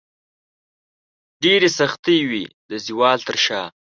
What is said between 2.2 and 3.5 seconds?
وې د زوال تر